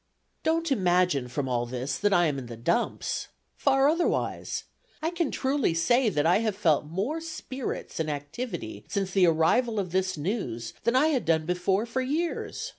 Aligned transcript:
"Don't 0.41 0.71
imagine 0.71 1.27
from 1.27 1.47
all 1.47 1.67
this 1.67 1.95
that 1.99 2.11
I 2.11 2.25
am 2.25 2.39
in 2.39 2.47
the 2.47 2.57
dumps. 2.57 3.27
Far 3.55 3.87
otherwise. 3.87 4.63
I 4.99 5.11
can 5.11 5.29
truly 5.29 5.75
say 5.75 6.09
that 6.09 6.25
I 6.25 6.39
have 6.39 6.55
felt 6.55 6.87
more 6.87 7.21
spirits 7.21 7.99
and 7.99 8.09
activity 8.09 8.83
since 8.89 9.11
the 9.11 9.27
arrival 9.27 9.79
of 9.79 9.91
this 9.91 10.17
news 10.17 10.73
than 10.85 10.95
I 10.95 11.09
had 11.09 11.23
done 11.23 11.45
before 11.45 11.85
for 11.85 12.01
years. 12.01 12.69